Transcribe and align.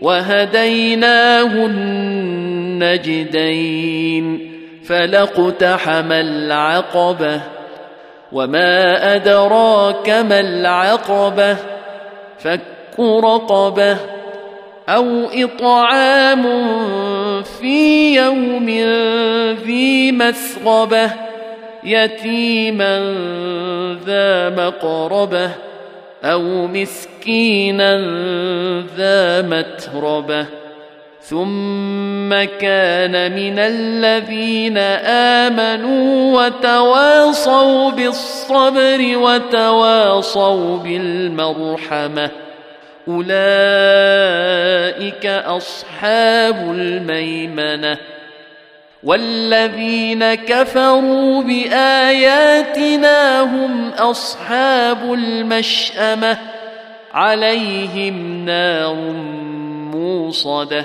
وهديناه 0.00 1.66
النجدين 2.86 4.50
فلاقتحم 4.84 6.12
العقبة 6.12 7.40
وما 8.32 9.14
أدراك 9.16 10.10
ما 10.10 10.40
العقبة 10.40 11.56
فك 12.38 12.60
رقبة 13.00 13.96
أو 14.88 15.26
إطعام 15.34 16.42
في 17.42 18.14
يوم 18.16 18.66
ذي 19.66 20.12
مسغبة 20.12 21.10
يتيما 21.84 22.98
ذا 24.06 24.48
مقربة 24.50 25.50
أو 26.24 26.66
مسكينا 26.66 27.96
ذا 28.96 29.42
متربة 29.42 30.46
ثم 31.20 32.30
كان 32.60 33.32
من 33.34 33.58
الذين 33.58 34.78
آمنوا 35.48 36.42
وتواصوا 36.42 37.90
بالصبر 37.90 39.18
وتواصوا 39.18 40.78
بالمرحمة 40.78 42.30
أولئك 43.08 44.06
أصحاب 45.26 46.56
الميمنة 46.74 47.98
والذين 49.02 50.34
كفروا 50.34 51.42
باياتنا 51.42 53.40
هم 53.40 53.88
اصحاب 53.88 55.12
المشامه 55.12 56.38
عليهم 57.14 58.44
نار 58.44 58.94
موصده 59.94 60.84